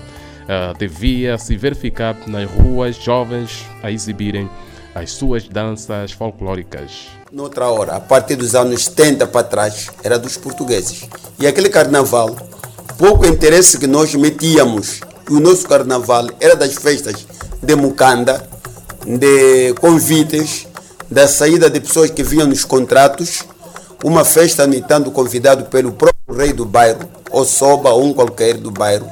[0.49, 4.49] uh, devia se verificar nas ruas jovens a exibirem
[4.95, 7.07] as suas danças folclóricas.
[7.31, 11.07] Noutra hora, a partir dos anos 70 para trás, era dos portugueses.
[11.39, 12.35] E aquele carnaval,
[12.97, 17.27] pouco interesse que nós metíamos, o nosso carnaval era das festas
[17.61, 18.43] de mucanda,
[19.05, 20.67] de convites,
[21.09, 23.43] da saída de pessoas que vinham nos contratos,
[24.03, 28.55] uma festa, no entanto, convidado pelo próprio rei do bairro, ou soba, ou um qualquer
[28.55, 29.07] do bairro,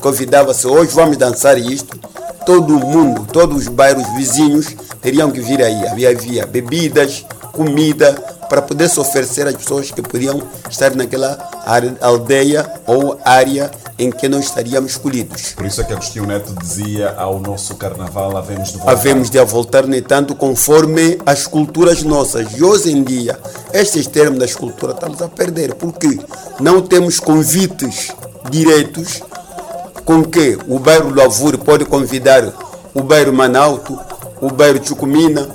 [0.00, 1.98] convidava-se, hoje vamos dançar isto,
[2.46, 5.86] todo mundo, todos os bairros vizinhos teriam que vir aí.
[5.86, 8.12] Havia, havia bebidas, comida,
[8.48, 11.38] para poder se oferecer às pessoas que podiam estar naquela
[12.00, 15.52] aldeia ou área em que nós estaríamos escolhidos.
[15.52, 18.92] Por isso é que Agostinho Neto dizia ao nosso carnaval havemos de voltar.
[18.92, 22.56] Havemos de voltar, no entanto, conforme as culturas nossas.
[22.56, 23.38] E hoje em dia,
[23.72, 26.18] estes termos da escultura estamos a perder, porque
[26.60, 28.12] não temos convites
[28.48, 29.20] diretos
[30.08, 32.50] com que o bairro Lavure pode convidar
[32.94, 34.00] o bairro Manauto,
[34.40, 35.46] o bairro Chucumina,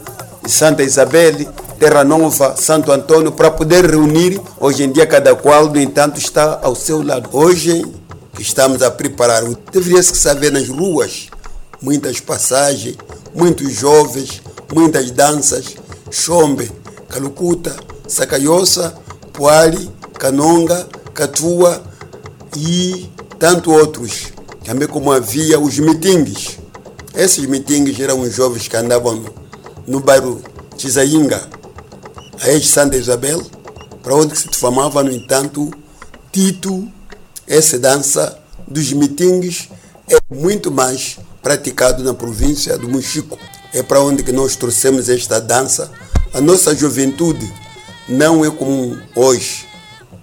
[0.46, 4.40] Santa Isabel, Terra Nova, Santo Antônio, para poder reunir.
[4.60, 7.32] Hoje em dia, cada qual, no entanto, está ao seu lado.
[7.34, 7.84] Hoje,
[8.38, 11.30] estamos a preparar, deveria se saber nas ruas
[11.82, 12.96] muitas passagens,
[13.34, 14.40] muitos jovens,
[14.72, 15.74] muitas danças,
[16.12, 16.72] chombe,
[17.10, 17.76] calucuta,
[18.08, 18.94] sacaioça,
[19.34, 19.90] poali,
[20.20, 21.82] canonga, catua
[22.56, 24.33] e tanto outros.
[24.64, 26.58] Também como havia os mitingues.
[27.14, 29.24] Esses mitingues eram os jovens que andavam
[29.86, 30.42] no, bairro
[30.78, 31.48] Chisainga,
[32.42, 33.42] a ex-Santa Isabel,
[34.02, 35.72] para onde se difamava, no entanto,
[36.32, 36.88] Tito,
[37.48, 39.70] essa dança dos mitingues
[40.10, 43.38] é muito mais praticado na província do Mochico.
[43.74, 45.92] É para onde que nós trouxemos esta dança.
[46.34, 47.52] A nossa juventude
[48.08, 49.68] não é como hoje.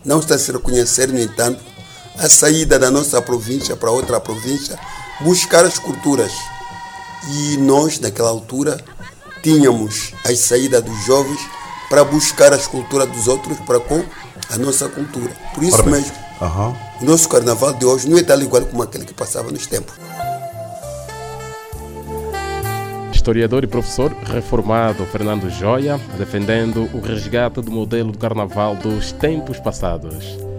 [0.04, 1.62] Não está a se reconhecer, no entanto,
[2.20, 4.78] a saída da nossa província para outra província,
[5.20, 6.32] buscar as culturas.
[7.32, 8.78] E nós, naquela altura,
[9.42, 11.40] tínhamos a saída dos jovens
[11.88, 14.04] para buscar as culturas dos outros para com
[14.50, 15.32] a nossa cultura.
[15.54, 15.92] Por isso bem.
[15.92, 16.76] mesmo, Aham.
[17.00, 19.94] o nosso carnaval de hoje não é tal igual como aquele que passava nos tempos.
[23.12, 29.58] Historiador e professor reformado Fernando Joia, defendendo o resgate do modelo do carnaval dos tempos
[29.58, 30.49] passados.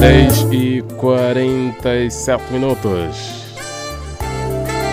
[0.00, 3.38] 10 e 47 minutos.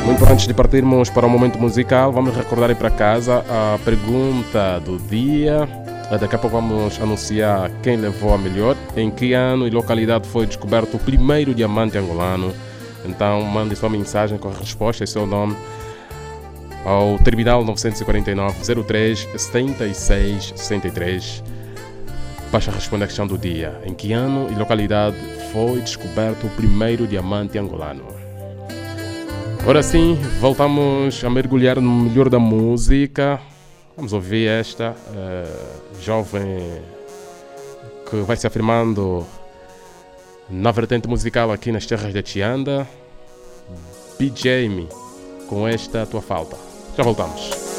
[0.05, 4.79] Muito antes de partirmos para o momento musical, vamos recordar aí para casa a pergunta
[4.79, 5.67] do dia.
[6.19, 10.45] Daqui a pouco vamos anunciar quem levou a melhor, em que ano e localidade foi
[10.45, 12.53] descoberto o primeiro diamante angolano.
[13.03, 15.55] Então mande sua mensagem com a resposta e seu nome
[16.85, 21.43] ao terminal 949 03 76 63.
[22.55, 23.81] Basta responder a questão do dia.
[23.83, 25.17] Em que ano e localidade
[25.51, 28.05] foi descoberto o primeiro diamante angolano?
[29.59, 33.41] Agora sim, voltamos a mergulhar no melhor da música.
[33.97, 35.53] Vamos ouvir esta eh,
[36.01, 36.81] jovem
[38.09, 39.27] que vai se afirmando
[40.49, 42.87] na vertente musical aqui nas terras de Tianda.
[44.17, 44.87] BJ
[45.49, 46.55] com esta tua falta.
[46.95, 47.74] Já voltamos.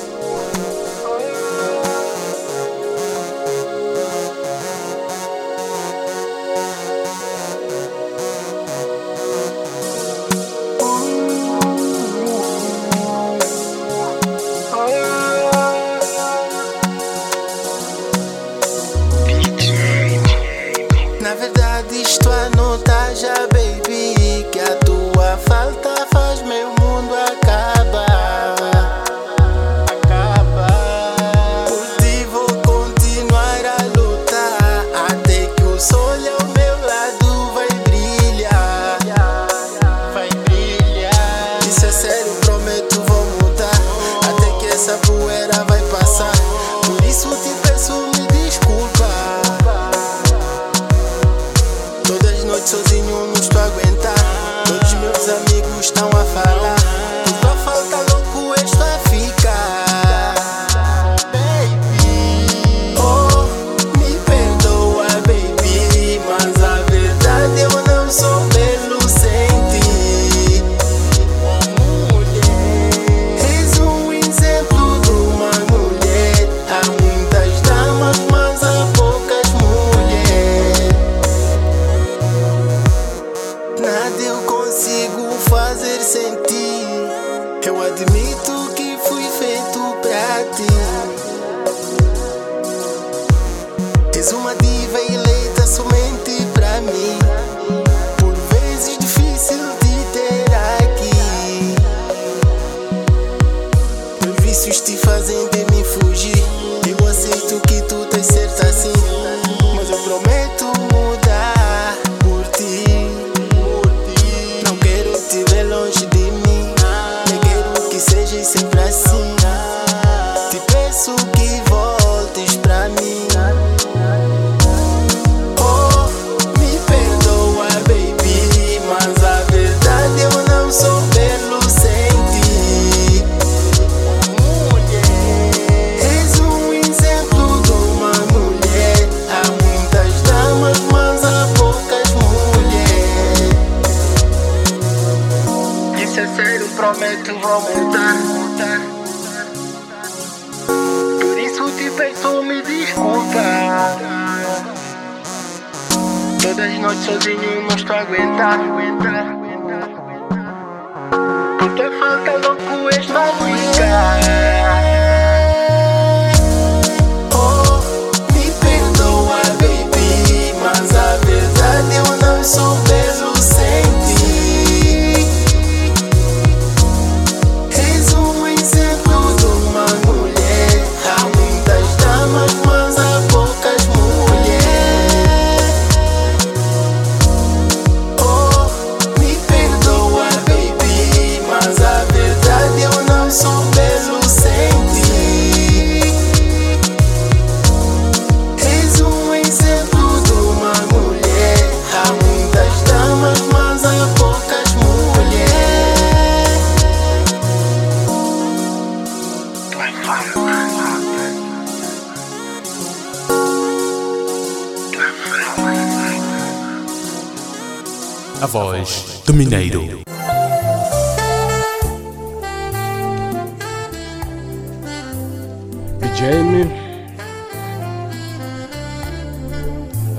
[226.16, 226.66] Jamie,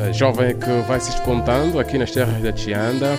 [0.07, 3.17] a jovem que vai se espontando aqui nas terras da Tianda.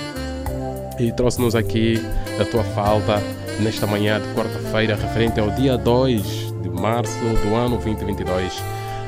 [0.97, 2.01] E trouxe-nos aqui
[2.41, 3.21] a tua falta
[3.59, 6.23] nesta manhã de quarta-feira, referente ao dia 2
[6.63, 8.63] de março do ano 2022,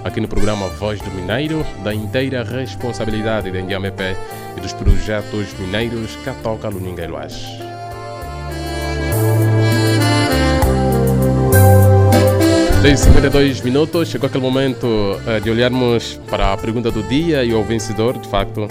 [0.05, 4.17] aqui no programa Voz do Mineiro, da inteira responsabilidade da Indiamepé
[4.57, 7.70] e dos projetos mineiros Catoca Luningueiroas.
[12.83, 14.87] 52 minutos, chegou aquele momento
[15.27, 18.67] eh, de olharmos para a pergunta do dia e o vencedor, de facto.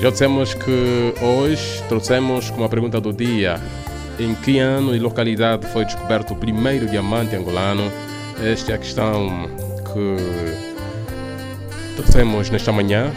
[0.00, 3.60] Já dissemos que hoje trouxemos como a pergunta do dia
[4.18, 7.92] em que ano e localidade foi descoberto o primeiro diamante angolano.
[8.42, 9.50] Esta é a questão
[9.92, 10.16] que
[11.94, 13.12] trouxemos nesta manhã,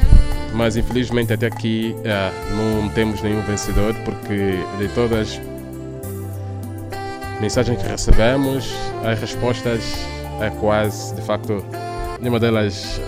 [0.54, 5.40] mas infelizmente até aqui eh, não temos nenhum vencedor porque de todas
[7.40, 8.74] mensagens que recebemos,
[9.04, 9.82] as respostas
[10.42, 11.64] é quase, de facto,
[12.20, 13.00] nenhuma delas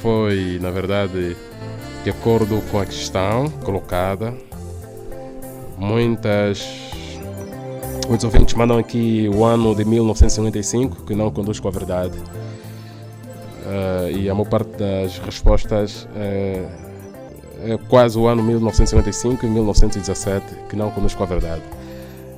[0.00, 1.36] foi, na verdade,
[2.04, 4.34] de acordo com a questão colocada.
[5.76, 6.66] Muitas,
[8.08, 12.16] muitos ouvintes mandam aqui o ano de 1955, que não conduz com a verdade.
[13.66, 16.64] Eh, e a maior parte das respostas é,
[17.64, 21.62] é quase o ano 1955 e 1917, que não conduz com a verdade.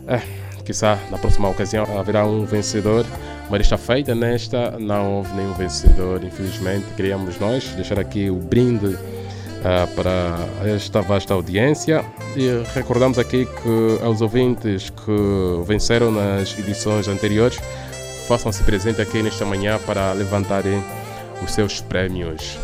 [0.07, 0.23] É,
[0.69, 3.07] Quizá na próxima ocasião haverá um vencedor,
[3.49, 6.85] mas está feita nesta não houve nenhum vencedor, infelizmente.
[6.95, 10.37] Queríamos nós deixar aqui o brinde uh, para
[10.69, 12.05] esta vasta audiência
[12.37, 17.59] e recordamos aqui que aos ouvintes que venceram nas edições anteriores,
[18.27, 20.85] façam-se presente aqui nesta manhã para levantarem
[21.43, 22.59] os seus prémios.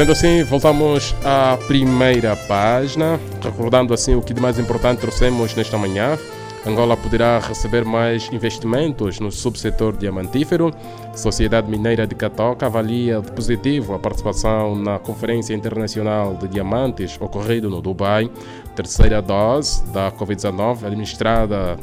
[0.00, 5.76] Sendo assim, voltamos à primeira página, recordando assim o que de mais importante trouxemos nesta
[5.76, 6.18] manhã.
[6.66, 10.72] Angola poderá receber mais investimentos no subsetor diamantífero.
[11.14, 17.68] Sociedade Mineira de Catoca avalia de positivo a participação na Conferência Internacional de Diamantes ocorrida
[17.68, 18.30] no Dubai.
[18.74, 21.76] Terceira dose da Covid-19 administrada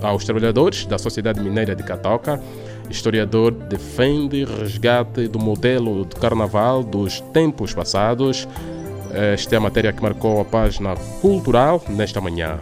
[0.00, 2.40] aos trabalhadores da Sociedade Mineira de Catoca.
[2.90, 8.48] Historiador defende resgate do modelo de carnaval dos tempos passados.
[9.12, 12.58] Esta é a matéria que marcou a página cultural nesta manhã.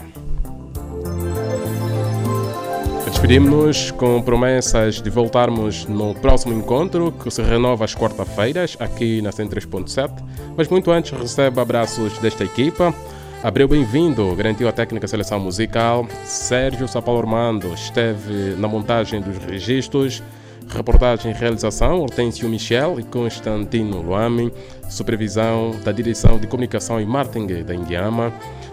[3.04, 9.30] Despedimos-nos com promessas de voltarmos no próximo encontro, que se renova às quarta-feiras, aqui na
[9.30, 10.10] 103.7.
[10.56, 12.94] Mas muito antes, receba abraços desta equipa.
[13.46, 16.04] Abreu bem-vindo, garantiu a técnica seleção musical.
[16.24, 20.20] Sérgio Sapalo Armando esteve na montagem dos registros.
[20.68, 24.52] Reportagem e realização, Hortêncio Michel e Constantino Luame.
[24.90, 28.32] Supervisão da Direção de Comunicação e Marketing da Indiama.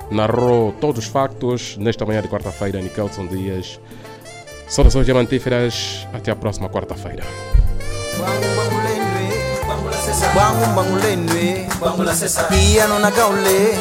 [0.09, 3.79] Narrou todos os factos nesta manhã de quarta-feira, Nikelson Dias.
[4.67, 7.21] Saudações diamantíferas, até a próxima quarta-feira.
[10.35, 11.67] bangu mbangula enwe
[12.51, 13.77] iyano nakaule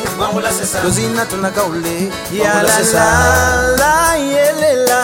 [0.84, 5.02] lozina tonakaule yalalala yelela.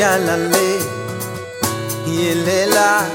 [0.00, 0.68] Yalale
[2.06, 3.06] yelela.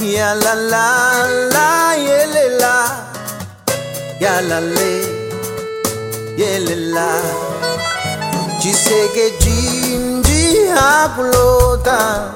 [0.00, 2.74] Yalalala yelela.
[4.20, 4.92] Yalale
[6.36, 7.08] yelela.
[8.60, 12.32] Chiseke jinji hakulota.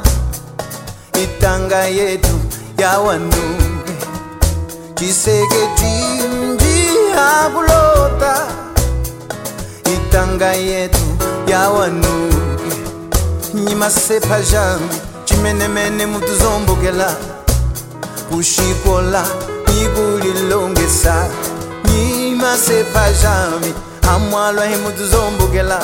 [1.23, 2.36] Itanga yetu.
[2.79, 3.95] yawanduke
[4.95, 6.77] ciseke cinji
[7.13, 8.47] akulota
[9.95, 11.01] itanga yetu
[11.47, 12.77] yawanduke
[13.55, 14.89] nyimasepa jami
[15.25, 17.17] cimenemene mutuzombokela
[18.31, 19.27] kuxikola
[19.75, 21.27] nyi kulilongesa
[21.85, 23.75] nyimasepa jami
[24.15, 25.81] amualua hi mutuzombokela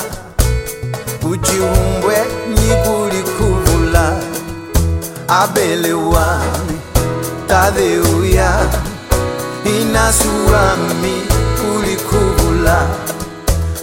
[1.21, 2.17] kuciumbwe
[2.49, 4.17] nyi kulikuvula
[5.27, 6.72] abele wami
[7.53, 8.49] tadheuya
[9.65, 11.15] inasuami
[11.75, 12.87] ulikubula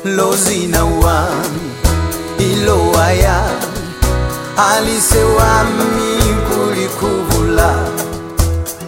[0.04, 1.70] lozinawami
[2.38, 3.40] ilowaya
[4.70, 6.18] alisewami
[6.48, 7.74] kulikubula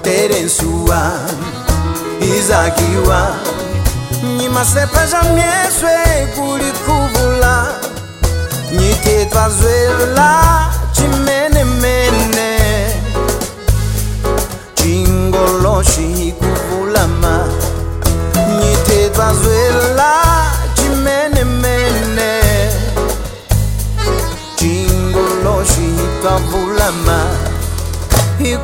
[0.03, 1.13] terensuwa
[2.39, 3.35] izakiwa
[4.37, 7.67] nyimasepeja myeswe kulikubula
[8.73, 10.31] nyitetwazwela
[10.93, 12.62] cimenemene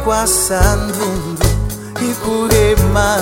[0.09, 1.47] kwasa ndhundhu
[2.11, 3.17] ikurema.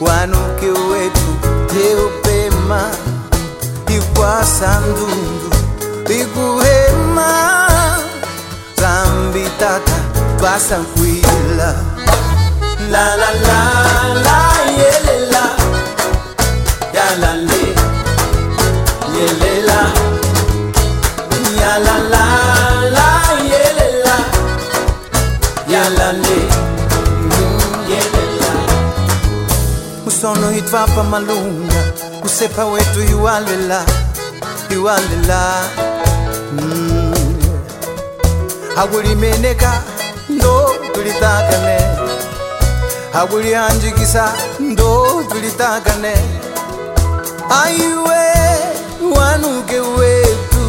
[0.00, 1.28] Wanuke wetu
[1.66, 2.90] teupema
[3.96, 5.50] ikwasa ndhundhu
[6.20, 7.68] ikuhema
[8.80, 9.92] zambi tata
[10.42, 11.74] basa kwila
[12.90, 15.05] la la la la yeah.
[30.26, 31.82] Usono hitvapa malunga.
[32.24, 33.84] Usepa wetu yuwalela
[34.70, 35.64] yuwalela
[36.52, 37.14] mm.
[38.74, 39.82] hakulimeneka
[40.28, 41.80] ndo tulitakane
[43.12, 46.14] hakulihanjikisa ndo tulitakane
[47.62, 48.24] aiwe
[49.16, 50.66] wanuke wetu.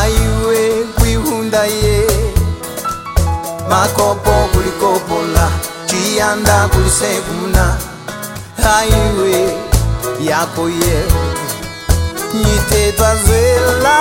[0.00, 2.06] Aiwe kwihunda ye.
[3.68, 5.50] Makopo kulikopola
[5.94, 7.76] tiyanda kusekuna
[8.62, 9.54] haiwe
[10.20, 10.98] yako ye.
[12.34, 13.96] Yitetwazela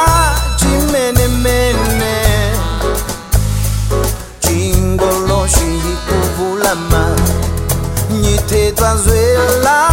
[0.59, 2.15] cimenemene
[4.39, 7.15] cingoloshi yikuvulama
[8.23, 9.92] yitetwazela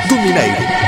[0.11, 0.80] do Mineiro.